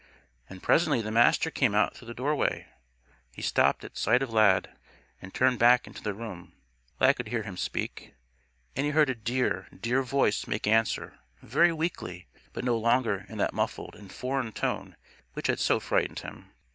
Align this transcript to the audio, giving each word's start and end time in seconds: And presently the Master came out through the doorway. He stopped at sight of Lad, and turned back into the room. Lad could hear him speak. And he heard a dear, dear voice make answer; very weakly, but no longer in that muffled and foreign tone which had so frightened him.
And 0.49 0.63
presently 0.63 0.99
the 1.03 1.11
Master 1.11 1.51
came 1.51 1.75
out 1.75 1.95
through 1.95 2.07
the 2.07 2.15
doorway. 2.15 2.65
He 3.35 3.43
stopped 3.43 3.83
at 3.85 3.95
sight 3.99 4.23
of 4.23 4.33
Lad, 4.33 4.75
and 5.21 5.31
turned 5.31 5.59
back 5.59 5.85
into 5.85 6.01
the 6.01 6.15
room. 6.15 6.53
Lad 6.99 7.17
could 7.17 7.27
hear 7.27 7.43
him 7.43 7.55
speak. 7.55 8.15
And 8.75 8.87
he 8.87 8.93
heard 8.93 9.11
a 9.11 9.13
dear, 9.13 9.67
dear 9.79 10.01
voice 10.01 10.47
make 10.47 10.65
answer; 10.65 11.19
very 11.43 11.71
weakly, 11.71 12.25
but 12.51 12.65
no 12.65 12.77
longer 12.79 13.27
in 13.29 13.37
that 13.37 13.53
muffled 13.53 13.93
and 13.93 14.11
foreign 14.11 14.53
tone 14.53 14.95
which 15.33 15.45
had 15.45 15.59
so 15.59 15.79
frightened 15.79 16.17
him. 16.21 16.51